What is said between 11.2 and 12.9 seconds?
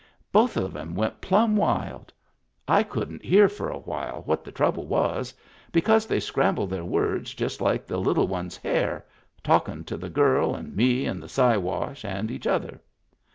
the Siwash and each other.